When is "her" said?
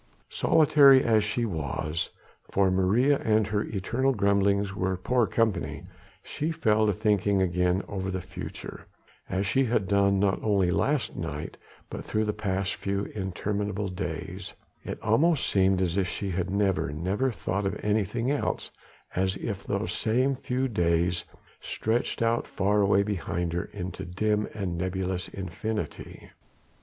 3.45-3.61, 23.53-23.65